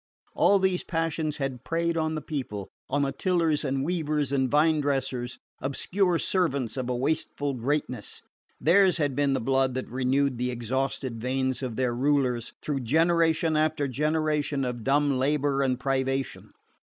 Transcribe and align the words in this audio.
All 0.33 0.57
these 0.57 0.83
passions 0.83 1.37
had 1.37 1.63
preyed 1.63 1.95
on 1.95 2.15
the 2.15 2.23
people, 2.23 2.69
on 2.89 3.03
the 3.03 3.11
tillers 3.11 3.63
and 3.63 3.85
weavers 3.85 4.31
and 4.31 4.49
vine 4.49 4.81
dressers, 4.81 5.37
obscure 5.61 6.17
servants 6.17 6.75
of 6.75 6.89
a 6.89 6.95
wasteful 6.95 7.53
greatness: 7.53 8.23
theirs 8.59 8.97
had 8.97 9.15
been 9.15 9.33
the 9.33 9.39
blood 9.39 9.75
that 9.75 9.87
renewed 9.87 10.39
the 10.39 10.49
exhausted 10.49 11.21
veins 11.21 11.61
of 11.61 11.75
their 11.75 11.93
rulers, 11.93 12.51
through 12.63 12.79
generation 12.79 13.55
after 13.55 13.87
generation 13.87 14.65
of 14.65 14.83
dumb 14.83 15.19
labour 15.19 15.61
and 15.61 15.79
privation. 15.79 16.49